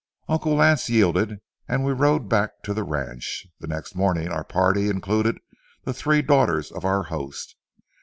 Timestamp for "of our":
6.71-7.03